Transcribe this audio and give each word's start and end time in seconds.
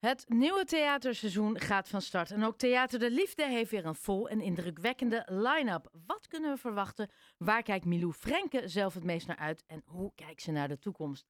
Het 0.00 0.24
nieuwe 0.28 0.64
theaterseizoen 0.64 1.58
gaat 1.58 1.88
van 1.88 2.00
start 2.00 2.30
en 2.30 2.44
ook 2.44 2.56
Theater 2.56 2.98
de 2.98 3.10
Liefde 3.10 3.44
heeft 3.46 3.70
weer 3.70 3.86
een 3.86 3.94
vol 3.94 4.28
en 4.28 4.40
indrukwekkende 4.40 5.22
line-up. 5.26 5.88
Wat 6.06 6.26
kunnen 6.26 6.50
we 6.52 6.56
verwachten? 6.58 7.10
Waar 7.38 7.62
kijkt 7.62 7.84
Milou 7.84 8.12
Frenke 8.12 8.68
zelf 8.68 8.94
het 8.94 9.04
meest 9.04 9.26
naar 9.26 9.36
uit 9.36 9.64
en 9.66 9.82
hoe 9.86 10.12
kijkt 10.14 10.42
ze 10.42 10.50
naar 10.52 10.68
de 10.68 10.78
toekomst? 10.78 11.26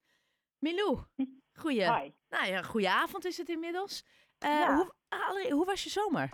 Milou, 0.59 0.99
goeie, 1.53 1.93
Hi. 1.95 2.11
nou 2.29 2.47
ja, 2.47 2.63
goeie 2.63 2.91
avond 2.91 3.25
is 3.25 3.39
het 3.39 3.49
inmiddels. 3.49 4.05
Eh, 4.39 4.51
Ja. 4.51 4.75
hoe, 4.77 5.53
hoe 5.53 5.65
was 5.65 5.85
je 5.85 5.91
zomer? 5.91 6.31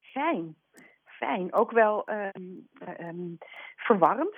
Fijn. 0.00 0.56
Fijn. 1.04 1.52
Ook 1.52 1.70
wel 1.70 2.04
ehm, 2.06 2.42
eh, 2.78 2.98
ehm, 3.08 3.34
verwarrend 3.76 4.36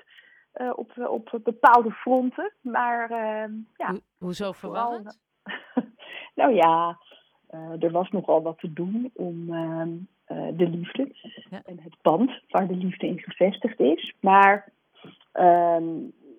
eh, 0.52 0.72
op, 0.76 0.92
op 0.98 1.40
bepaalde 1.42 1.90
fronten. 1.90 2.52
Maar 2.60 3.10
ehm, 3.10 3.52
ja, 3.76 3.90
Hoe, 3.90 4.02
hoezo 4.18 4.52
vooral- 4.52 4.92
verwarrend? 4.92 5.20
nou 6.36 6.54
ja, 6.54 6.98
eh, 7.46 7.82
er 7.82 7.90
was 7.90 8.10
nogal 8.10 8.42
wat 8.42 8.58
te 8.58 8.72
doen 8.72 9.10
om 9.14 9.54
ehm, 9.54 9.90
eh, 10.24 10.48
de 10.58 10.68
liefde 10.68 11.14
Ja. 11.50 11.62
en 11.64 11.80
het 11.80 11.96
pand 12.02 12.30
waar 12.48 12.66
de 12.68 12.76
liefde 12.76 13.06
in 13.06 13.18
gevestigd 13.18 13.80
is. 13.80 14.14
Maar 14.20 14.72
ehm, 15.32 15.98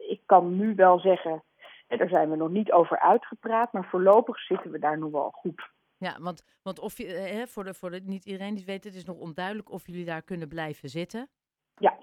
ik 0.09 0.21
kan 0.25 0.55
nu 0.57 0.75
wel 0.75 0.99
zeggen, 0.99 1.43
daar 1.87 2.09
zijn 2.09 2.29
we 2.29 2.35
nog 2.35 2.49
niet 2.49 2.71
over 2.71 2.99
uitgepraat, 2.99 3.71
maar 3.73 3.85
voorlopig 3.89 4.39
zitten 4.39 4.71
we 4.71 4.79
daar 4.79 4.97
nog 4.97 5.11
wel 5.11 5.29
goed. 5.31 5.69
Ja, 5.97 6.17
want, 6.19 6.43
want 6.63 6.79
of 6.79 6.97
je, 6.97 7.05
eh, 7.13 7.31
hè, 7.31 7.47
voor, 7.47 7.63
de, 7.63 7.73
voor 7.73 7.89
de, 7.91 8.01
niet 8.03 8.25
iedereen 8.25 8.49
die 8.49 8.57
het 8.57 8.65
weet, 8.67 8.83
het 8.83 8.95
is 8.95 9.05
nog 9.05 9.17
onduidelijk 9.17 9.71
of 9.71 9.87
jullie 9.87 10.05
daar 10.05 10.21
kunnen 10.21 10.47
blijven 10.47 10.89
zitten. 10.89 11.29
Ja, 11.77 11.97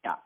ja, 0.00 0.24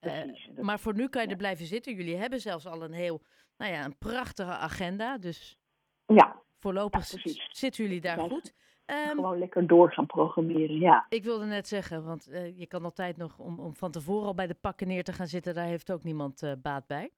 precies. 0.00 0.48
Dat- 0.54 0.64
maar 0.64 0.78
voor 0.78 0.94
nu 0.94 1.08
kan 1.08 1.20
je 1.22 1.26
ja. 1.26 1.32
er 1.32 1.38
blijven 1.40 1.66
zitten. 1.66 1.94
Jullie 1.94 2.16
hebben 2.16 2.40
zelfs 2.40 2.66
al 2.66 2.82
een 2.82 2.92
heel, 2.92 3.20
nou 3.56 3.72
ja, 3.72 3.84
een 3.84 3.98
prachtige 3.98 4.50
agenda. 4.56 5.18
Dus 5.18 5.58
ja, 6.06 6.42
voorlopig 6.64 7.10
Ja, 7.24 7.32
zitten 7.50 7.84
jullie 7.84 8.00
daar 8.00 8.18
Ja, 8.18 8.28
goed. 8.28 8.54
Ehm, 8.86 9.08
gewoon 9.08 9.38
lekker 9.38 9.66
door 9.66 9.92
gaan 9.92 10.06
programmeren, 10.06 10.78
ja. 10.78 11.06
ik 11.08 11.24
wilde 11.24 11.44
net 11.44 11.68
zeggen, 11.68 12.04
want 12.04 12.26
eh, 12.30 12.58
je 12.58 12.66
kan 12.66 12.84
altijd 12.84 13.16
nog 13.16 13.38
om, 13.38 13.58
om 13.60 13.74
van 13.74 13.90
tevoren 13.90 14.26
al 14.26 14.34
bij 14.34 14.46
de 14.46 14.54
pakken 14.60 14.86
neer 14.86 15.04
te 15.04 15.12
gaan 15.12 15.26
zitten, 15.26 15.54
daar 15.54 15.66
heeft 15.66 15.92
ook 15.92 16.02
niemand 16.02 16.42
eh, 16.42 16.52
baat 16.62 16.86
bij. 16.86 17.10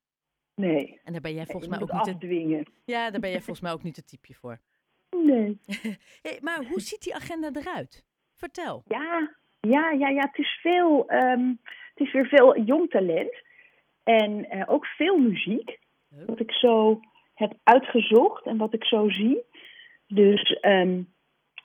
Nee. 0.54 1.00
En 1.04 1.12
daar 1.12 1.20
ben 1.20 1.34
jij 1.34 1.46
volgens 1.52 1.68
mij 1.68 1.80
ook 1.80 1.92
niet. 1.92 2.06
het- 2.06 2.14
afdwingen. 2.14 2.66
ja, 2.84 3.10
daar 3.10 3.20
ben 3.20 3.30
jij 3.30 3.38
volgens 3.38 3.60
mij 3.60 3.72
ook 3.72 3.82
niet 3.82 3.96
het 3.96 4.08
typeje 4.08 4.34
voor. 4.34 4.60
Nee. 5.10 5.58
Hey, 6.22 6.38
maar 6.40 6.64
hoe 6.64 6.80
ziet 6.80 7.02
die 7.02 7.14
agenda 7.14 7.50
eruit? 7.52 8.04
Vertel. 8.34 8.82
Ja, 8.86 9.34
ja, 9.60 9.90
ja, 9.90 10.08
ja. 10.08 10.20
Het 10.26 10.38
is 10.38 10.58
veel, 10.62 11.08
ehm, 11.08 11.48
het 11.94 12.06
is 12.06 12.12
weer 12.12 12.26
veel 12.26 12.60
jong 12.60 12.90
talent. 12.90 13.42
En 14.02 14.48
eh, 14.50 14.62
ook 14.72 14.86
veel 14.86 15.18
muziek. 15.18 15.78
Wat 16.26 16.40
ik 16.40 16.52
zo 16.52 17.00
heb 17.36 17.52
uitgezocht 17.62 18.44
en 18.46 18.56
wat 18.56 18.74
ik 18.74 18.84
zo 18.84 19.08
zie. 19.08 19.42
Dus 20.08 20.58
ehm, 20.60 21.00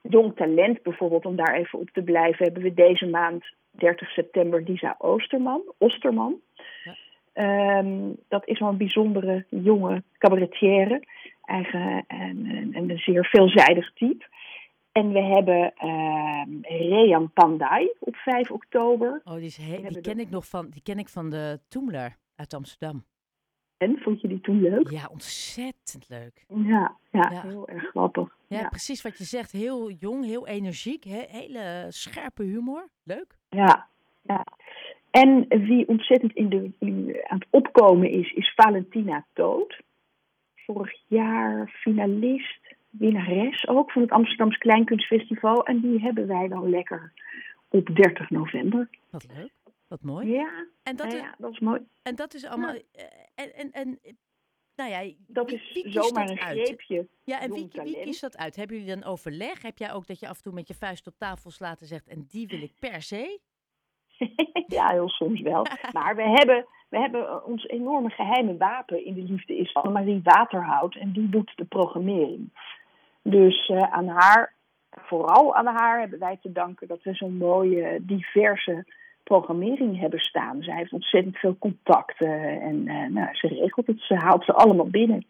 jong 0.02 0.36
talent 0.36 0.82
bijvoorbeeld, 0.84 1.26
om 1.26 1.36
daar 1.36 1.56
even 1.56 1.80
op 1.80 1.90
te 1.90 2.02
blijven, 2.02 2.46
hebben 2.46 2.64
we 2.64 2.74
deze 2.74 3.06
maand 3.06 3.46
30 3.72 4.10
september 4.10 4.64
Lisa 4.64 4.96
Oosterman, 4.98 5.62
Osterman. 5.78 6.36
Ja. 6.84 6.96
Ehm, 7.34 8.10
dat 8.28 8.48
is 8.48 8.60
wel 8.60 8.70
een 8.70 8.78
bijzondere 8.78 9.46
jonge 9.50 10.04
cabaretière. 10.18 11.04
Eigen 11.46 12.04
en, 12.08 12.46
en, 12.46 12.74
en 12.74 12.90
een 12.90 12.98
zeer 12.98 13.26
veelzijdig 13.26 13.94
type. 13.94 14.26
En 14.92 15.12
we 15.12 15.20
hebben 15.22 15.74
ehm 15.76 16.50
Rean 16.62 17.32
Pandai 17.34 17.92
op 18.00 18.16
5 18.16 18.52
oktober. 18.52 19.22
Oh, 19.24 19.34
die, 19.34 19.46
is 19.46 19.56
die 19.56 20.02
ken 20.02 20.16
de- 20.18 20.22
ik 20.22 20.30
nog 20.30 20.48
van, 20.48 20.70
die 20.70 20.82
ken 20.82 20.98
ik 21.00 21.10
van 21.10 21.30
de 21.30 21.60
Toemler 21.68 22.18
uit 22.36 22.54
Amsterdam. 22.54 23.04
En 23.82 23.98
vond 24.00 24.22
je 24.22 24.28
die 24.28 24.42
toen 24.42 24.62
leuk? 24.62 24.90
Ja, 24.90 25.08
ontzettend 25.12 26.10
leuk. 26.10 26.46
Ja, 26.48 26.96
ja, 27.12 27.30
Ja. 27.32 27.42
heel 27.42 27.68
erg 27.68 27.84
grappig. 27.84 28.38
Ja, 28.48 28.60
Ja, 28.60 28.68
precies 28.70 29.02
wat 29.02 29.18
je 29.18 29.24
zegt. 29.24 29.52
Heel 29.52 29.92
jong, 29.92 30.26
heel 30.26 30.48
energiek, 30.48 31.04
he- 31.04 31.26
hele 31.28 31.86
scherpe 31.90 32.44
humor. 32.44 32.90
Leuk. 33.04 33.38
ja, 33.50 33.88
ja. 34.22 34.44
En 35.12 35.46
wie 35.48 35.88
ontzettend 35.88 36.34
in 36.34 36.50
de, 36.50 36.72
in, 36.80 37.16
aan 37.28 37.38
het 37.40 37.48
opkomen 37.50 38.10
is, 38.10 38.32
is 38.34 38.54
Valentina 38.56 39.26
Toot. 39.34 39.82
Vorig 40.56 40.94
jaar 41.08 41.70
finalist, 41.82 42.76
winnares 42.90 43.68
ook 43.68 43.92
van 43.92 44.02
het 44.02 44.12
Amsterdamse 44.12 44.58
Kleinkunstfestival. 44.60 45.66
En 45.66 45.80
die 45.80 46.00
hebben 46.02 46.28
wij 46.28 46.48
dan 46.48 46.70
lekker 46.70 47.14
op 47.70 47.96
30 47.96 48.30
november. 48.30 48.90
Wat 49.10 49.28
leuk. 49.36 49.50
Wat 49.92 50.02
mooi. 50.02 50.32
Ja, 50.32 50.66
En 50.84 50.96
dat, 50.96 51.12
ja, 51.12 51.18
is, 51.18 51.24
ja, 51.24 51.36
dat 51.38 51.52
is 51.52 51.60
mooi. 51.60 51.82
en 52.04 52.16
dat 52.16 52.34
is 52.34 52.46
allemaal. 52.46 52.74
eh, 52.74 53.04
En, 53.36 53.54
en, 53.54 53.72
en 53.72 54.00
nou 54.76 54.90
ja, 54.90 55.14
Dat 55.28 55.50
wie- 55.50 55.56
is 55.60 55.74
wie 55.84 55.92
zomaar 55.92 56.28
dat 56.28 56.38
een 56.38 56.44
uit? 56.44 56.60
greepje. 56.60 57.08
Ja, 57.24 57.42
en 57.42 57.52
wie, 57.54 57.70
wie 57.84 58.02
kiest 58.02 58.22
dat 58.22 58.38
uit? 58.38 58.56
Hebben 58.56 58.78
jullie 58.78 58.94
dan 59.02 59.04
overleg? 59.12 59.62
Heb 59.62 59.78
jij 59.78 59.94
ook 59.94 60.08
dat 60.08 60.20
je 60.20 60.28
af 60.28 60.38
en 60.38 60.44
toe 60.44 60.54
met 60.54 60.68
je 60.68 60.74
vuist 60.74 61.08
op 61.08 61.18
tafel 61.18 61.52
slaat 61.52 61.82
en 61.82 61.88
zegt: 61.88 62.08
en 62.08 62.26
die 62.30 62.48
wil 62.48 62.62
ik 62.62 62.74
per 62.80 63.02
se? 63.02 63.40
ja, 64.68 64.88
heel 64.90 65.10
soms 65.10 65.42
wel. 65.42 65.66
Maar 65.98 66.16
we 66.16 66.22
hebben, 66.24 66.66
we 66.90 66.98
hebben 66.98 67.28
eh, 67.28 67.48
ons 67.48 67.68
enorme 67.68 68.10
geheime 68.10 68.58
wapen 68.58 69.06
in 69.06 69.14
de 69.14 69.22
liefde 69.24 69.58
is 69.58 69.74
Annemarie 69.74 70.22
Waterhout. 70.24 70.96
En 70.96 71.12
die 71.12 71.30
doet 71.30 71.52
de 71.56 71.66
programmering. 71.66 72.50
Dus 73.22 73.70
eh, 73.70 73.78
aan 73.94 74.08
haar, 74.08 74.54
vooral 74.90 75.56
aan 75.56 75.66
haar, 75.68 76.00
hebben 76.00 76.20
wij 76.20 76.38
te 76.42 76.52
danken 76.52 76.88
dat 76.88 77.04
we 77.04 77.14
zo'n 77.14 77.38
mooie, 77.38 78.00
diverse 78.06 78.86
programmering 79.24 80.00
hebben 80.00 80.20
staan. 80.20 80.62
Zij 80.62 80.76
heeft 80.76 80.92
ontzettend 80.94 81.38
veel 81.38 81.56
contacten 81.60 82.62
en 82.62 82.88
eh, 82.88 83.08
nou, 83.10 83.28
ze 83.36 83.48
regelt 83.48 83.88
het, 83.88 84.00
ze 84.02 84.16
haalt 84.16 84.46
ze 84.46 84.54
allemaal 84.54 84.90
binnen. 84.90 85.26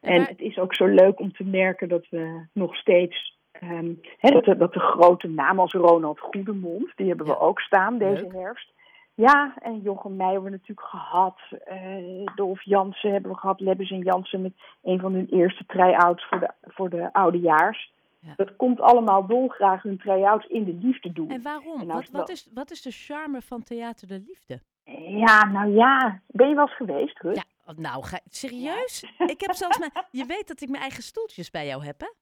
En 0.00 0.12
En 0.14 0.20
het 0.22 0.40
is 0.40 0.58
ook 0.58 0.74
zo 0.74 0.86
leuk 0.86 1.20
om 1.20 1.32
te 1.32 1.44
merken 1.44 1.88
dat 1.88 2.06
we 2.10 2.46
nog 2.52 2.76
steeds. 2.76 3.36
ehm, 3.52 3.92
dat, 4.20 4.44
de, 4.44 4.56
dat 4.56 4.72
de 4.72 4.80
grote 4.80 5.28
namen 5.28 5.62
als 5.62 5.72
Ronald 5.72 6.20
Goedemond, 6.20 6.92
die 6.96 7.08
hebben 7.08 7.26
Ja. 7.26 7.32
we 7.32 7.38
ook 7.40 7.60
staan 7.60 7.98
deze 7.98 8.22
Leuk. 8.22 8.32
herfst. 8.32 8.72
Ja, 9.14 9.54
en 9.62 9.80
Jochem 9.80 10.16
Meijer 10.16 10.34
hebben 10.34 10.50
we 10.52 10.56
natuurlijk 10.58 10.88
gehad. 10.88 11.38
eh 11.64 12.24
Dolf 12.34 12.62
Jansen 12.62 13.12
hebben 13.12 13.30
we 13.30 13.36
gehad. 13.38 13.60
Lebbes 13.60 13.90
en 13.90 13.98
Jansen 14.02 14.42
met 14.42 14.52
een 14.82 15.00
van 15.00 15.12
hun 15.12 15.26
eerste 15.30 15.66
try-outs 15.66 16.24
voor 16.28 16.40
de, 16.40 16.50
voor 16.60 16.90
de 16.90 17.12
oudejaars. 17.12 17.92
Ja. 18.20 18.32
Dat 18.36 18.56
komt 18.56 18.80
allemaal 18.80 19.26
dolgraag 19.26 19.82
hun 19.82 19.98
try-outs 19.98 20.46
in 20.46 20.64
de 20.64 20.74
liefde 20.74 21.12
doen. 21.12 21.30
En 21.30 21.42
waarom? 21.42 21.80
En 21.80 21.86
nou 21.86 21.98
Wat, 21.98 22.02
is 22.02 22.10
wat, 22.10 22.28
is, 22.28 22.48
wat 22.54 22.70
is 22.70 22.82
de 22.82 22.90
charme 22.90 23.42
van 23.42 23.62
Theater 23.62 24.08
de 24.08 24.22
Liefde? 24.26 24.60
Ja, 24.94 25.44
nou 25.44 25.74
ja. 25.74 26.22
Ben 26.26 26.48
je 26.48 26.54
wel 26.54 26.66
eens 26.66 26.76
geweest, 26.76 27.18
Rut? 27.18 27.36
Ja, 27.36 27.72
nou, 27.76 28.04
ga, 28.04 28.20
serieus? 28.28 29.02
Ik 29.34 29.40
heb 29.40 29.52
zelfs 29.52 29.78
mijn. 29.78 29.92
Je 30.10 30.24
weet 30.24 30.48
dat 30.48 30.60
ik 30.60 30.68
mijn 30.68 30.82
eigen 30.82 31.02
stoeltjes 31.02 31.50
bij 31.50 31.66
jou 31.66 31.84
heb, 31.84 32.00
hè? 32.00 32.12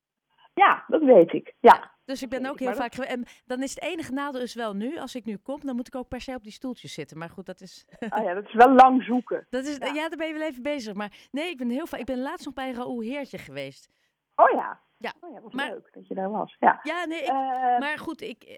Ja, 0.55 0.85
dat 0.89 1.03
weet 1.03 1.33
ik. 1.33 1.55
Ja. 1.61 1.95
Dus 2.05 2.23
ik 2.23 2.29
ben 2.29 2.47
ook 2.47 2.59
heel 2.59 2.75
vaak. 2.75 2.95
En 2.95 3.25
dan 3.47 3.63
is 3.63 3.75
het 3.75 3.83
enige 3.83 4.13
nadeel 4.13 4.41
is 4.41 4.55
wel 4.55 4.75
nu, 4.75 4.99
als 4.99 5.15
ik 5.15 5.25
nu 5.25 5.37
kom, 5.37 5.61
dan 5.61 5.77
moet 5.77 5.87
ik 5.87 5.95
ook 5.95 6.09
per 6.09 6.21
se 6.21 6.35
op 6.35 6.43
die 6.43 6.53
stoeltjes 6.53 6.95
zitten. 6.95 7.19
Maar 7.19 7.31
goed, 7.31 7.47
dat 7.47 7.61
is. 7.61 7.87
Oh 8.11 8.23
ja, 8.27 8.35
dat 8.35 8.45
is 8.45 8.55
wel 8.55 8.75
lang 8.75 9.03
zoeken. 9.03 9.47
Dat 9.51 9.65
is 9.65 9.77
ja. 9.77 9.87
Ja. 9.87 10.09
daar 10.09 10.19
ben 10.19 10.27
je 10.27 10.33
wel 10.33 10.49
even 10.49 10.63
bezig. 10.63 10.95
Maar 10.95 11.13
nee, 11.31 11.51
ik 11.51 11.57
ben 11.57 11.71
heel 11.71 11.87
vaak. 11.87 12.01
Ik 12.01 12.07
ben 12.07 12.21
laatst 12.21 12.45
nog 12.45 12.55
bij 12.55 12.73
Raoul 12.73 13.01
Heertje 13.01 13.39
geweest. 13.39 13.89
Oh 14.35 14.51
ja. 14.51 14.81
Ja, 14.99 15.13
Oh 15.21 15.33
ja, 15.33 15.41
wat 15.41 15.53
maar- 15.53 15.69
leuk 15.71 15.89
dat 15.93 16.07
je 16.09 16.15
daar 16.15 16.31
was. 16.31 16.57
Ja. 16.61 16.81
Ja, 16.83 17.05
nee, 17.05 17.19
ik, 17.23 17.27
Eh, 17.29 17.79
maar 17.79 17.99
goed, 17.99 18.21
ik, 18.21 18.43
eh, 18.43 18.57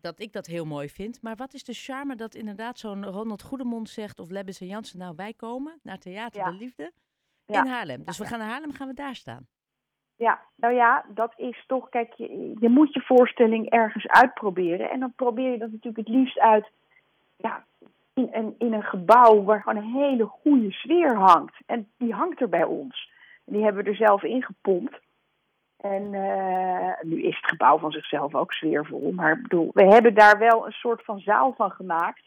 dat 0.00 0.20
ik 0.20 0.32
dat 0.32 0.46
heel 0.46 0.64
mooi 0.64 0.88
vind. 0.88 1.22
Maar 1.22 1.36
wat 1.36 1.54
is 1.54 1.64
de 1.64 1.72
charme 1.72 2.16
dat 2.16 2.34
inderdaad 2.34 2.78
zo'n 2.78 3.04
Ronald 3.06 3.42
Goedemond 3.42 3.88
zegt 3.88 4.20
of 4.20 4.30
Lebbes 4.30 4.60
en 4.60 4.66
Jansen, 4.66 4.98
nou 4.98 5.12
wij 5.16 5.32
komen 5.34 5.78
naar 5.82 5.98
Theater 5.98 6.40
Ja. 6.40 6.50
de 6.50 6.56
Liefde 6.56 6.92
in 7.46 7.66
Haarlem. 7.66 8.04
Dus 8.04 8.18
we 8.18 8.26
gaan 8.26 8.38
naar 8.38 8.48
Haarlem, 8.48 8.72
gaan 8.72 8.88
we 8.88 8.94
daar 8.94 9.14
staan. 9.14 9.46
ja, 10.16 10.40
nou 10.56 10.74
ja, 10.74 11.04
dat 11.08 11.32
is 11.36 11.64
toch, 11.66 11.88
kijk, 11.88 12.12
je, 12.12 12.54
je 12.60 12.68
moet 12.68 12.92
je 12.94 13.00
voorstelling 13.00 13.70
ergens 13.70 14.06
uitproberen. 14.06 14.90
En 14.90 15.00
dan 15.00 15.12
probeer 15.14 15.50
je 15.50 15.58
dat 15.58 15.70
natuurlijk 15.70 16.06
het 16.06 16.16
liefst 16.16 16.38
uit 16.38 16.70
ja, 17.36 17.64
in, 18.14 18.28
een, 18.32 18.54
in 18.58 18.72
een 18.72 18.82
gebouw 18.82 19.42
waar 19.42 19.62
gewoon 19.62 19.82
een 19.82 19.92
hele 19.92 20.24
goede 20.24 20.70
sfeer 20.72 21.16
hangt. 21.16 21.54
En 21.66 21.90
die 21.98 22.12
hangt 22.12 22.40
er 22.40 22.48
bij 22.48 22.64
ons. 22.64 23.10
En 23.44 23.52
die 23.52 23.62
hebben 23.64 23.84
we 23.84 23.90
er 23.90 23.96
zelf 23.96 24.22
in 24.22 24.42
gepompt. 24.42 25.00
En 25.82 26.14
eh, 26.14 27.02
nu 27.02 27.22
is 27.22 27.36
het 27.36 27.50
gebouw 27.50 27.78
van 27.78 27.90
zichzelf 27.90 28.34
ook 28.34 28.52
sfeervol. 28.52 29.12
Maar 29.12 29.40
bedoel, 29.40 29.70
we 29.74 29.84
hebben 29.84 30.14
daar 30.14 30.38
wel 30.38 30.66
een 30.66 30.72
soort 30.72 31.04
van 31.04 31.20
zaal 31.20 31.54
van 31.56 31.70
gemaakt. 31.70 32.22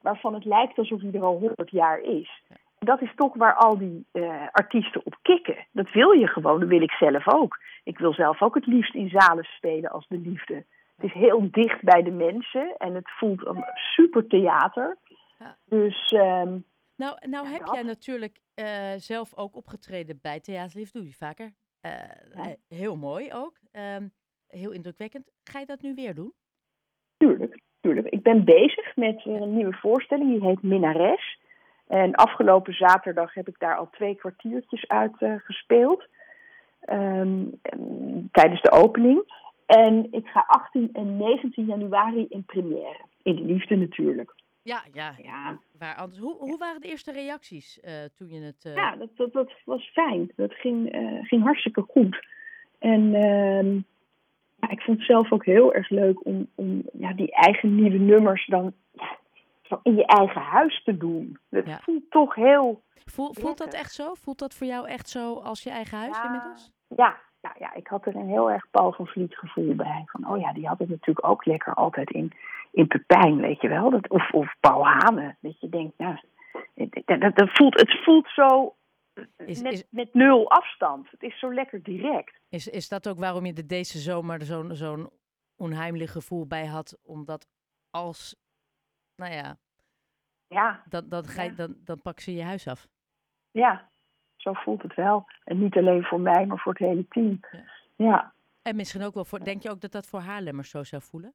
Waarvan 0.00 0.34
het 0.34 0.44
lijkt 0.44 0.78
alsof 0.78 1.00
hij 1.00 1.12
er 1.12 1.22
al 1.22 1.38
honderd 1.38 1.70
jaar 1.70 2.00
is. 2.00 2.42
Dat 2.78 3.02
is 3.02 3.14
toch 3.16 3.34
waar 3.34 3.54
al 3.54 3.78
die 3.78 4.06
eh, 4.12 4.46
artiesten 4.52 5.00
op 5.04 5.16
kicken. 5.22 5.66
Dat 5.72 5.92
wil 5.92 6.10
je 6.10 6.26
gewoon, 6.26 6.60
dat 6.60 6.68
wil 6.68 6.82
ik 6.82 6.90
zelf 6.90 7.28
ook. 7.28 7.58
Ik 7.84 7.98
wil 7.98 8.12
zelf 8.12 8.42
ook 8.42 8.54
het 8.54 8.66
liefst 8.66 8.94
in 8.94 9.08
zalen 9.08 9.44
spelen 9.44 9.90
als 9.90 10.06
de 10.08 10.18
liefde. 10.18 10.54
Het 10.96 11.06
is 11.06 11.12
heel 11.12 11.48
dicht 11.50 11.82
bij 11.82 12.02
de 12.02 12.10
mensen 12.10 12.74
en 12.76 12.94
het 12.94 13.10
voelt 13.10 13.46
een 13.46 13.64
super 13.74 14.26
theater. 14.26 14.96
Ja. 15.38 15.56
Dus 15.64 16.12
ehm, 16.12 16.58
Nou, 16.96 17.16
nou 17.20 17.46
heb 17.46 17.60
dat. 17.60 17.74
jij 17.74 17.82
natuurlijk 17.82 18.40
eh, 18.54 18.92
zelf 18.96 19.36
ook 19.36 19.56
opgetreden 19.56 20.18
bij 20.22 20.40
Theater 20.40 20.78
Liefde, 20.78 20.98
doe 20.98 21.08
je 21.08 21.14
vaker. 21.14 21.52
Eh, 21.80 21.92
eh, 22.34 22.52
heel 22.68 22.96
mooi 22.96 23.32
ook. 23.32 23.58
Ehm, 23.72 24.08
heel 24.46 24.70
indrukwekkend. 24.70 25.30
Ga 25.44 25.58
je 25.58 25.66
dat 25.66 25.82
nu 25.82 25.94
weer 25.94 26.14
doen? 26.14 26.32
tuurlijk, 27.18 27.60
tuurlijk. 27.80 28.06
Ik 28.06 28.22
ben 28.22 28.44
bezig 28.44 28.96
met 28.96 29.24
weer 29.24 29.42
een 29.42 29.54
nieuwe 29.54 29.76
voorstelling, 29.76 30.30
die 30.30 30.48
heet 30.48 30.62
Minares. 30.62 31.38
En 31.86 32.14
afgelopen 32.14 32.72
zaterdag 32.72 33.34
heb 33.34 33.48
ik 33.48 33.58
daar 33.58 33.76
al 33.76 33.90
twee 33.90 34.14
kwartiertjes 34.14 34.88
uit 34.88 35.14
eh, 35.18 35.34
gespeeld. 35.36 36.06
ehm, 36.80 37.44
tijdens 38.32 38.62
de 38.62 38.70
opening. 38.70 39.46
En 39.66 40.06
ik 40.10 40.26
ga 40.26 40.44
18 40.46 40.90
en 40.92 41.16
19 41.16 41.64
januari 41.64 42.26
in 42.28 42.44
première. 42.44 43.04
In 43.22 43.36
de 43.36 43.42
liefde 43.42 43.76
natuurlijk. 43.76 44.34
Ja, 44.68 44.82
ja. 44.92 45.14
ja. 45.22 45.58
Waar 45.78 45.96
anders. 45.96 46.18
Hoe, 46.18 46.36
hoe 46.38 46.58
waren 46.58 46.80
de 46.80 46.88
eerste 46.88 47.12
reacties 47.12 47.80
uh, 47.84 47.92
toen 48.14 48.28
je 48.28 48.40
het... 48.40 48.64
Uh... 48.64 48.74
Ja, 48.74 48.96
dat, 48.96 49.08
dat, 49.16 49.32
dat, 49.32 49.52
was 49.64 49.90
fijn. 49.92 50.32
Dat 50.36 50.54
ging, 50.54 50.94
uh, 50.94 51.24
ging 51.24 51.42
hartstikke 51.42 51.82
goed. 51.88 52.26
En 52.78 53.14
ehm, 53.14 53.74
ja, 54.60 54.70
ik 54.70 54.80
vond 54.80 54.98
het 54.98 55.06
zelf 55.06 55.32
ook 55.32 55.44
heel 55.44 55.74
erg 55.74 55.88
leuk 55.88 56.24
om, 56.24 56.48
om 56.54 56.82
ja, 56.92 57.12
die 57.12 57.32
eigen 57.32 57.74
nieuwe 57.74 57.98
nummers 57.98 58.46
dan 58.46 58.72
ja, 59.62 59.80
in 59.82 59.94
je 59.94 60.06
eigen 60.06 60.40
huis 60.40 60.82
te 60.84 60.96
doen. 60.96 61.38
Dat 61.48 61.66
ja. 61.66 61.78
voelt 61.82 62.10
toch 62.10 62.34
heel... 62.34 62.82
Voel, 63.04 63.32
voelt 63.32 63.58
dat 63.58 63.74
echt 63.74 63.92
zo? 63.92 64.14
Voelt 64.14 64.38
dat 64.38 64.54
voor 64.54 64.66
jou 64.66 64.88
echt 64.88 65.08
zo 65.08 65.34
als 65.34 65.62
je 65.62 65.70
eigen 65.70 65.98
huis 65.98 66.24
inmiddels? 66.24 66.72
Ja, 66.96 67.16
ja, 67.40 67.54
ja, 67.58 67.74
ik 67.74 67.86
had 67.86 68.06
er 68.06 68.16
een 68.16 68.28
heel 68.28 68.50
erg 68.50 68.70
Paul 68.70 68.92
van 68.92 69.06
Vliet 69.06 69.36
gevoel 69.36 69.74
bij. 69.74 70.02
Van, 70.06 70.30
oh 70.30 70.40
ja, 70.40 70.52
die 70.52 70.66
had 70.66 70.78
het 70.78 70.88
natuurlijk 70.88 71.26
ook 71.26 71.44
lekker 71.44 71.74
altijd 71.74 72.10
in, 72.10 72.32
in 72.78 72.86
Pepijn, 72.86 73.36
weet 73.40 73.60
je 73.60 73.68
wel. 73.68 73.90
Dat, 73.90 74.08
of, 74.08 74.32
of 74.32 74.54
Paul 74.60 74.86
Hane, 74.86 75.36
dat 75.40 75.60
je 75.60 75.68
denkt, 75.68 75.98
nou, 75.98 76.18
dat, 76.74 77.20
dat, 77.20 77.36
dat 77.36 77.48
voelt, 77.52 77.80
het 77.80 78.02
voelt 78.04 78.28
zo 78.28 78.76
is, 79.36 79.62
met, 79.62 79.86
met 79.90 80.14
nul 80.14 80.50
afstand. 80.50 81.10
Het 81.10 81.22
is 81.22 81.38
zo 81.38 81.54
lekker 81.54 81.82
direct. 81.82 82.40
Is, 82.48 82.68
is 82.68 82.88
dat 82.88 83.08
ook 83.08 83.18
waarom 83.18 83.46
je 83.46 83.52
er 83.52 83.66
deze 83.66 83.98
zomer 83.98 84.42
zo'n 84.42 84.74
zo'n 84.74 85.10
onheimelijk 85.56 86.10
gevoel 86.10 86.46
bij 86.46 86.66
had? 86.66 86.98
Omdat 87.02 87.48
als, 87.90 88.36
nou 89.16 89.32
ja, 89.32 89.56
ja. 90.48 90.82
Dan, 90.88 91.08
dan, 91.08 91.24
ga 91.24 91.42
je, 91.42 91.54
dan, 91.54 91.76
dan 91.84 92.02
pak 92.02 92.20
ze 92.20 92.34
je 92.34 92.42
huis 92.42 92.68
af. 92.68 92.88
Ja, 93.50 93.88
zo 94.36 94.52
voelt 94.52 94.82
het 94.82 94.94
wel. 94.94 95.26
En 95.44 95.58
niet 95.58 95.76
alleen 95.76 96.04
voor 96.04 96.20
mij, 96.20 96.46
maar 96.46 96.58
voor 96.58 96.72
het 96.72 96.88
hele 96.88 97.08
team. 97.08 97.40
Ja. 97.50 97.64
ja. 97.96 98.32
En 98.62 98.76
misschien 98.76 99.02
ook 99.02 99.14
wel 99.14 99.24
voor, 99.24 99.44
denk 99.44 99.62
je 99.62 99.70
ook 99.70 99.80
dat 99.80 99.92
dat 99.92 100.06
voor 100.06 100.20
Haarlemmers 100.20 100.70
zo 100.70 100.84
zou 100.84 101.02
voelen? 101.02 101.34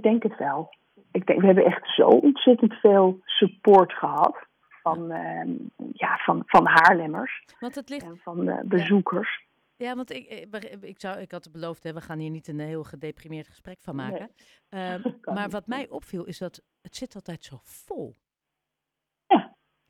Ik 0.00 0.06
denk 0.06 0.22
het 0.22 0.36
wel. 0.38 0.74
Ik 1.10 1.26
denk, 1.26 1.40
we 1.40 1.46
hebben 1.46 1.64
echt 1.64 1.94
zo 1.94 2.06
ontzettend 2.06 2.74
veel 2.74 3.20
support 3.24 3.92
gehad 3.92 4.46
van, 4.82 5.06
ja. 5.06 5.44
Uh, 5.44 5.58
ja, 5.92 6.16
van, 6.16 6.42
van 6.46 6.66
Haarlemmers. 6.66 7.44
Want 7.58 7.74
het 7.74 7.88
ligt... 7.88 8.04
En 8.04 8.20
van 8.22 8.44
de 8.44 8.60
bezoekers. 8.64 9.46
Ja. 9.76 9.86
ja 9.86 9.94
want 9.96 10.10
ik, 10.10 10.48
ik, 10.80 11.00
zou, 11.00 11.18
ik 11.18 11.30
had 11.30 11.52
beloofd, 11.52 11.82
hè, 11.82 11.92
we 11.92 12.00
gaan 12.00 12.18
hier 12.18 12.30
niet 12.30 12.48
een 12.48 12.60
heel 12.60 12.84
gedeprimeerd 12.84 13.48
gesprek 13.48 13.80
van 13.80 13.96
maken. 13.96 14.30
Nee. 14.70 14.98
Uh, 15.24 15.34
maar 15.34 15.48
wat 15.48 15.66
mij 15.66 15.88
opviel 15.88 16.24
is 16.24 16.38
dat 16.38 16.62
het 16.82 16.96
zit 16.96 17.14
altijd 17.14 17.44
zo 17.44 17.56
vol. 17.62 18.16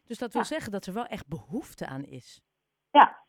Dus 0.06 0.18
dat 0.18 0.32
wil 0.32 0.44
zeggen 0.44 0.72
dat 0.72 0.86
er 0.86 0.92
wel 0.92 1.06
echt 1.06 1.26
behoefte 1.26 1.86
aan 1.86 2.04
is. 2.04 2.42
Ja, 2.90 3.24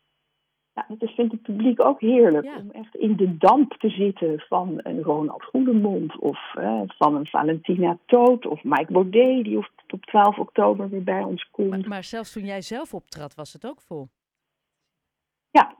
ja, 0.74 0.86
dat 0.88 1.10
vindt 1.10 1.32
het 1.32 1.42
publiek 1.42 1.84
ook 1.84 2.00
heerlijk. 2.00 2.46
Om 2.56 2.70
echt 2.70 2.94
in 2.94 3.16
de 3.16 3.36
damp 3.36 3.72
te 3.72 3.88
zitten 3.88 4.40
van 4.48 4.80
een 4.82 5.02
Ronald 5.02 5.44
Goedemond. 5.44 6.18
Of 6.18 6.54
eh, 6.54 6.80
van 6.86 7.14
een 7.14 7.26
Valentina 7.26 7.98
Toot. 8.06 8.46
Of 8.46 8.64
Mike 8.64 8.92
Baudet, 8.92 9.44
die 9.44 9.58
op 9.58 10.04
12 10.04 10.38
oktober 10.38 10.88
weer 10.88 11.02
bij 11.02 11.22
ons 11.22 11.50
komt. 11.50 11.70
Maar, 11.70 11.88
maar 11.88 12.04
zelfs 12.04 12.32
toen 12.32 12.44
jij 12.44 12.60
zelf 12.60 12.94
optrad, 12.94 13.34
was 13.34 13.52
het 13.52 13.66
ook 13.66 13.80
vol. 13.80 14.08
Ja, 15.50 15.76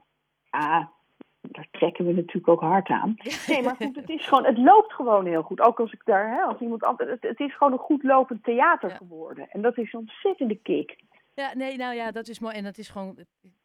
daar 1.51 1.67
trekken 1.71 2.05
we 2.05 2.13
natuurlijk 2.13 2.47
ook 2.47 2.61
hard 2.61 2.89
aan. 2.89 3.15
Nee, 3.47 3.63
maar 3.63 3.75
goed, 3.75 3.95
het 3.95 4.09
is 4.09 4.27
gewoon, 4.27 4.45
het 4.45 4.57
loopt 4.57 4.93
gewoon 4.93 5.25
heel 5.25 5.41
goed. 5.41 5.61
Ook 5.61 5.79
als 5.79 5.91
ik 5.91 6.01
daar, 6.05 6.29
hè, 6.29 6.41
als 6.41 6.59
iemand 6.59 6.83
anders, 6.83 7.09
het, 7.09 7.21
het 7.21 7.39
is 7.39 7.57
gewoon 7.57 7.73
een 7.73 7.79
goed 7.79 8.03
lopend 8.03 8.43
theater 8.43 8.89
geworden. 8.89 9.49
En 9.49 9.61
dat 9.61 9.77
is 9.77 9.93
een 9.93 9.99
ontzettende 9.99 10.55
kick. 10.55 10.95
Ja, 11.33 11.53
nee, 11.53 11.77
nou 11.77 11.95
ja, 11.95 12.11
dat 12.11 12.27
is 12.27 12.39
mooi. 12.39 12.55
En 12.55 12.63
dat 12.63 12.77
is 12.77 12.89
gewoon 12.89 13.17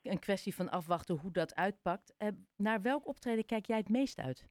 een 0.03 0.19
kwestie 0.19 0.55
van 0.55 0.71
afwachten 0.71 1.17
hoe 1.17 1.31
dat 1.33 1.55
uitpakt. 1.55 2.15
Uh, 2.19 2.29
naar 2.57 2.83
welk 2.83 3.07
optreden 3.07 3.47
kijk 3.47 3.67
jij 3.67 3.77
het 3.77 3.89
meest 3.89 4.21
uit? 4.21 4.49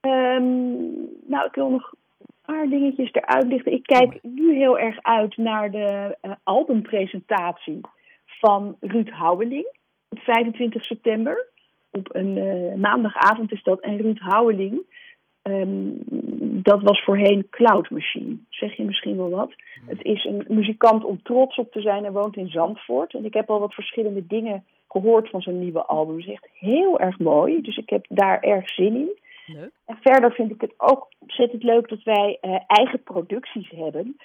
Um, 0.00 1.08
nou, 1.26 1.46
ik 1.46 1.54
wil 1.54 1.70
nog 1.70 1.92
een 2.18 2.34
paar 2.42 2.68
dingetjes 2.68 3.12
eruit 3.12 3.46
lichten. 3.46 3.72
Ik 3.72 3.82
kijk 3.82 4.22
nu 4.22 4.54
heel 4.54 4.78
erg 4.78 5.02
uit 5.02 5.36
naar 5.36 5.70
de 5.70 6.18
uh, 6.22 6.32
albumpresentatie 6.42 7.80
van 8.26 8.76
Ruud 8.80 9.08
Houweling 9.08 9.66
op 10.08 10.18
25 10.18 10.84
september 10.84 11.52
op 11.90 12.14
een 12.14 12.36
uh, 12.36 12.74
maandagavond 12.74 13.52
is 13.52 13.62
dat. 13.62 13.80
En 13.80 13.96
Ruud 13.96 14.18
Houweling, 14.18 14.80
um, 15.44 15.98
dat 16.62 16.82
was 16.82 17.04
voorheen 17.04 17.46
Cloud 17.50 17.90
Machine. 17.90 18.36
Zeg 18.48 18.76
je 18.76 18.84
misschien 18.84 19.16
wel 19.16 19.30
wat? 19.30 19.52
Het 19.86 20.02
is 20.04 20.24
een 20.24 20.44
muzikant 20.48 21.04
om 21.04 21.22
trots 21.22 21.56
op 21.56 21.72
te 21.72 21.80
zijn. 21.80 22.02
Hij 22.02 22.12
woont 22.12 22.36
in 22.36 22.48
Zandvoort. 22.48 23.14
En 23.14 23.24
ik 23.24 23.34
heb 23.34 23.50
al 23.50 23.60
wat 23.60 23.74
verschillende 23.74 24.26
dingen 24.26 24.64
gehoord 24.88 25.30
van 25.30 25.40
zijn 25.40 25.58
nieuwe 25.58 25.84
album. 25.84 26.16
Het 26.16 26.26
is 26.26 26.32
echt 26.32 26.48
heel 26.52 27.00
erg 27.00 27.18
mooi. 27.18 27.60
Dus 27.60 27.76
ik 27.76 27.90
heb 27.90 28.06
daar 28.08 28.40
erg 28.40 28.68
zin 28.68 28.94
in. 28.94 29.18
Leuk. 29.46 29.70
En 29.84 29.98
verder 30.00 30.32
vind 30.32 30.50
ik 30.50 30.60
het 30.60 30.74
ook 30.76 31.08
ontzettend 31.18 31.62
leuk 31.62 31.88
dat 31.88 32.02
wij 32.02 32.38
uh, 32.40 32.56
eigen 32.66 33.02
producties 33.02 33.70
hebben 33.70 34.16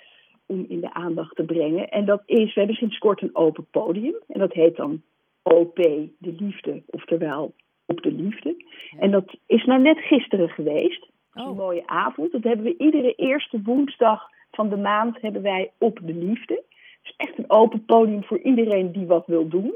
om 0.45 0.65
in 0.67 0.79
de 0.79 0.93
aandacht 0.93 1.35
te 1.35 1.43
brengen. 1.43 1.89
En 1.89 2.05
dat 2.05 2.21
is, 2.25 2.53
we 2.53 2.59
hebben 2.59 2.75
sinds 2.75 2.97
kort 2.97 3.21
een 3.21 3.35
open 3.35 3.67
podium. 3.71 4.15
En 4.27 4.39
dat 4.39 4.53
heet 4.53 4.75
dan 4.75 5.01
OP, 5.43 5.75
de 5.75 6.33
liefde, 6.39 6.81
oftewel 6.85 7.53
op 7.85 8.01
de 8.01 8.11
liefde. 8.11 8.58
En 8.99 9.11
dat 9.11 9.37
is 9.45 9.65
nou 9.65 9.81
net 9.81 9.99
gisteren 9.99 10.49
geweest. 10.49 11.07
Oh. 11.33 11.47
Een 11.47 11.55
mooie 11.55 11.87
avond. 11.87 12.31
Dat 12.31 12.43
hebben 12.43 12.65
we 12.65 12.77
iedere 12.77 13.13
eerste 13.15 13.61
woensdag 13.63 14.29
van 14.51 14.69
de 14.69 14.77
maand 14.77 15.21
hebben 15.21 15.41
wij 15.41 15.71
op 15.77 15.99
de 16.01 16.13
liefde. 16.13 16.53
Het 16.53 17.03
is 17.03 17.13
echt 17.17 17.37
een 17.37 17.49
open 17.49 17.85
podium 17.85 18.23
voor 18.23 18.39
iedereen 18.39 18.91
die 18.91 19.05
wat 19.05 19.25
wil 19.25 19.47
doen. 19.47 19.75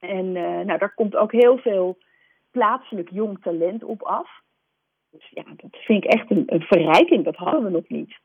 En 0.00 0.26
uh, 0.26 0.60
nou, 0.60 0.78
daar 0.78 0.94
komt 0.94 1.16
ook 1.16 1.32
heel 1.32 1.58
veel 1.58 1.98
plaatselijk 2.50 3.10
jong 3.10 3.42
talent 3.42 3.84
op 3.84 4.02
af. 4.02 4.30
Dus 5.10 5.30
ja, 5.30 5.44
dat 5.56 5.80
vind 5.80 6.04
ik 6.04 6.12
echt 6.12 6.30
een, 6.30 6.42
een 6.46 6.60
verrijking. 6.60 7.24
Dat 7.24 7.36
hadden 7.36 7.64
we 7.64 7.70
nog 7.70 7.88
niet. 7.88 8.18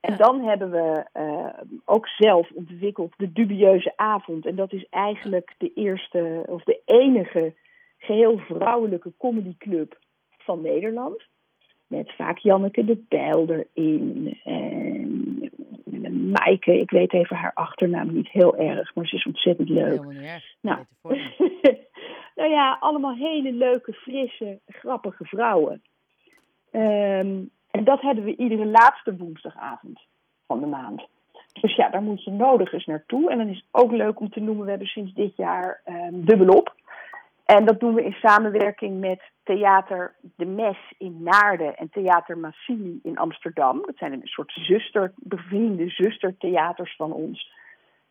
En 0.00 0.16
dan 0.16 0.40
hebben 0.40 0.70
we 0.70 1.04
uh, 1.14 1.78
ook 1.84 2.08
zelf 2.08 2.50
ontwikkeld 2.50 3.12
de 3.16 3.32
dubieuze 3.32 3.92
avond. 3.96 4.46
En 4.46 4.56
dat 4.56 4.72
is 4.72 4.86
eigenlijk 4.90 5.54
de 5.58 5.72
eerste 5.74 6.42
of 6.46 6.62
de 6.62 6.80
enige 6.84 7.54
geheel 8.04 8.38
vrouwelijke 8.38 9.12
comedyclub 9.18 9.98
van 10.38 10.60
Nederland. 10.60 11.22
Met 11.86 12.12
vaak 12.16 12.38
Janneke 12.38 12.84
de 12.84 13.04
Bijl 13.08 13.48
erin. 13.48 14.38
En 14.44 16.30
Maaike, 16.30 16.78
ik 16.78 16.90
weet 16.90 17.12
even 17.12 17.36
haar 17.36 17.54
achternaam 17.54 18.12
niet 18.12 18.28
heel 18.28 18.56
erg, 18.56 18.94
maar 18.94 19.06
ze 19.06 19.16
is 19.16 19.26
ontzettend 19.26 19.68
leuk. 19.68 19.84
Helemaal 19.84 20.10
niet 20.10 20.22
erg. 20.22 20.54
Nou, 20.60 20.84
nou 22.36 22.50
ja, 22.50 22.76
allemaal 22.80 23.14
hele 23.14 23.52
leuke, 23.52 23.92
frisse, 23.92 24.60
grappige 24.66 25.24
vrouwen. 25.24 25.82
Um, 26.72 27.50
en 27.70 27.84
dat 27.84 28.00
hebben 28.00 28.24
we 28.24 28.36
iedere 28.36 28.66
laatste 28.66 29.16
woensdagavond 29.16 30.00
van 30.46 30.60
de 30.60 30.66
maand. 30.66 31.06
Dus 31.60 31.76
ja, 31.76 31.88
daar 31.88 32.02
moet 32.02 32.24
je 32.24 32.30
nodig 32.30 32.72
eens 32.72 32.86
naartoe. 32.86 33.30
En 33.30 33.38
dan 33.38 33.48
is 33.48 33.56
het 33.56 33.82
ook 33.82 33.92
leuk 33.92 34.20
om 34.20 34.30
te 34.30 34.40
noemen, 34.40 34.64
we 34.64 34.70
hebben 34.70 34.88
sinds 34.88 35.14
dit 35.14 35.36
jaar 35.36 35.80
um, 35.86 36.24
dubbelop. 36.24 36.74
En 37.44 37.64
dat 37.64 37.80
doen 37.80 37.94
we 37.94 38.04
in 38.04 38.12
samenwerking 38.12 39.00
met 39.00 39.20
Theater 39.42 40.14
De 40.36 40.46
Mes 40.46 40.76
in 40.98 41.22
Naarden 41.22 41.76
en 41.76 41.90
Theater 41.90 42.38
Massini 42.38 43.00
in 43.02 43.18
Amsterdam. 43.18 43.82
Dat 43.86 43.96
zijn 43.96 44.12
een 44.12 44.26
soort 44.26 44.52
zuster, 44.52 45.12
bevriende 45.16 45.88
zustertheaters 45.88 46.96
van 46.96 47.12
ons. 47.12 47.52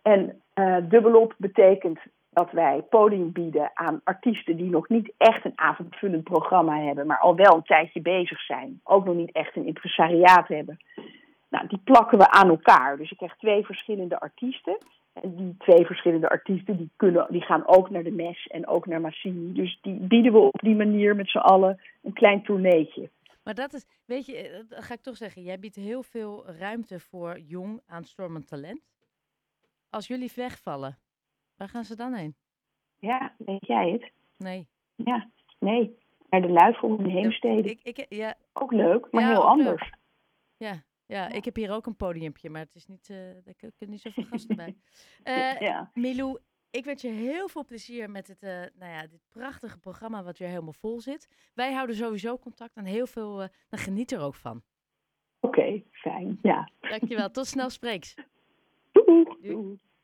En 0.02 0.42
uh, 0.56 0.78
dubbelop 0.90 1.34
betekent 1.38 2.00
dat 2.30 2.52
wij 2.52 2.82
podium 2.90 3.32
bieden 3.32 3.72
aan 3.74 4.02
artiesten 4.04 4.56
die 4.58 4.70
nog 4.70 4.90
niet 4.90 5.14
echt 5.18 5.46
een 5.46 5.60
avondvullend 5.60 6.24
programma 6.24 6.80
hebben, 6.80 7.08
maar 7.08 7.20
al 7.20 7.36
wel 7.36 7.56
een 7.56 7.64
tijdje 7.64 8.02
bezig 8.02 8.42
zijn. 8.42 8.80
Ook 8.84 9.06
nog 9.06 9.16
niet 9.16 9.32
echt 9.32 9.56
een 9.56 9.66
impresariaat 9.66 10.48
hebben. 10.48 10.78
Nou, 11.50 11.68
die 11.68 11.82
plakken 11.84 12.18
we 12.18 12.30
aan 12.30 12.50
elkaar. 12.50 12.98
Dus 12.98 13.10
je 13.10 13.16
krijgt 13.16 13.40
twee 13.40 13.66
verschillende 13.66 14.20
artiesten. 14.20 14.78
En 15.14 15.36
die 15.36 15.56
twee 15.58 15.86
verschillende 15.86 16.30
artiesten 16.30 16.78
die 16.78 16.90
kunnen, 16.96 17.28
die 17.30 17.42
gaan 17.42 17.68
ook 17.68 17.90
naar 17.90 18.04
de 18.04 18.12
mes 18.12 18.48
en 18.48 18.68
ook 18.68 18.86
naar 18.86 19.02
Massini. 19.02 19.54
Dus 19.54 19.80
die 19.82 19.94
bieden 19.94 20.32
we 20.32 20.38
op 20.38 20.60
die 20.60 20.76
manier 20.76 21.16
met 21.16 21.30
z'n 21.30 21.38
allen 21.38 21.82
een 22.02 22.14
klein 22.14 22.44
tourneetje. 22.44 23.10
Maar 23.44 23.54
dat 23.54 23.74
is, 23.74 23.86
weet 24.06 24.26
je, 24.26 24.38
eh, 24.38 24.60
dat 24.70 24.84
ga 24.84 24.94
ik 24.94 25.02
toch 25.02 25.18
zeggen, 25.18 25.42
jij 25.42 25.60
biedt 25.60 25.76
heel 25.76 26.04
veel 26.04 26.46
ruimte 26.48 27.00
voor 27.00 27.40
jong 27.40 27.82
aanstormend 27.88 28.48
talent. 28.48 28.82
Als 29.90 30.08
jullie 30.08 30.32
wegvallen, 30.36 30.98
waar 31.58 31.70
gaan 31.70 31.84
ze 31.84 31.96
dan 31.96 32.14
heen? 32.14 32.36
Ja, 33.00 33.34
weet 33.38 33.66
jij 33.68 33.92
het? 33.92 34.12
Nee. 34.38 34.68
Ja, 34.96 35.30
nee. 35.60 35.98
Naar 36.30 36.42
de 36.42 36.50
Luifel 36.50 36.98
in 36.98 37.06
Heemstede. 37.06 37.70
Ik, 37.70 37.80
ik, 37.84 38.06
ja. 38.10 38.36
Ook 38.54 38.72
leuk, 38.72 39.08
maar 39.12 39.28
heel 39.28 39.48
anders. 39.48 39.82
Leuk. 39.82 39.98
Ja, 40.58 40.84
ja, 41.14 41.30
ik 41.30 41.46
heb 41.46 41.56
hier 41.56 41.72
ook 41.72 41.86
een 41.86 41.96
podiumpje, 41.96 42.50
maar 42.50 42.62
het 42.62 42.76
is 42.76 42.86
niet, 42.86 43.10
uh, 43.10 43.18
er 43.18 43.56
kunnen 43.56 43.74
niet 43.90 44.02
zoveel 44.02 44.24
gasten 44.24 44.56
bij. 44.56 44.76
Uh, 45.24 45.60
ja. 45.70 45.92
Milou, 45.94 46.38
ik 46.70 46.86
wens 46.86 47.02
je 47.02 47.08
heel 47.08 47.48
veel 47.48 47.66
plezier 47.66 48.10
met 48.10 48.28
het, 48.28 48.44
uh, 48.44 48.50
nou 48.50 48.92
ja, 48.92 49.02
dit 49.08 49.22
prachtige 49.30 49.78
programma 49.78 50.24
wat 50.24 50.38
weer 50.38 50.48
helemaal 50.48 50.74
vol 50.74 51.02
zit. 51.02 51.28
Wij 51.54 51.74
houden 51.74 51.96
sowieso 51.96 52.38
contact 52.38 52.76
en 52.76 52.86
heel 52.86 53.08
veel, 53.08 53.42
uh, 53.42 53.48
dan 53.70 53.80
geniet 53.80 54.12
er 54.12 54.20
ook 54.20 54.36
van. 54.36 54.62
Oké, 55.40 55.60
okay, 55.60 55.86
fijn, 55.92 56.40
ja. 56.42 56.70
Dankjewel, 56.80 57.32
tot 57.32 57.48
snel 57.48 57.70
spreeks. 57.70 58.16
Doei. 58.92 59.26
Doei. 59.42 59.80